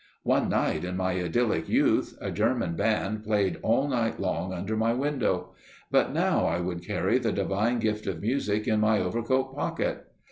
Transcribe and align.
One 0.23 0.49
night, 0.49 0.83
in 0.83 0.97
my 0.97 1.11
idyllic 1.11 1.69
youth, 1.69 2.17
a 2.19 2.31
German 2.31 2.75
band 2.75 3.23
played 3.23 3.59
all 3.61 3.87
night 3.87 4.19
long 4.19 4.51
under 4.51 4.75
my 4.75 4.93
window; 4.93 5.53
but 5.91 6.11
now 6.11 6.47
I 6.47 6.57
could 6.57 6.83
carry 6.83 7.19
the 7.19 7.31
divine 7.31 7.77
gift 7.77 8.07
of 8.07 8.19
music 8.19 8.67
in 8.67 8.79
my 8.79 8.99
overcoat 8.99 9.55
pocket! 9.55 10.07